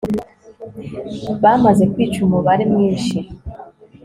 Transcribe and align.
bamaze 1.43 1.83
kwica 1.93 2.17
umubare 2.25 2.63
mwinshi 2.71 3.17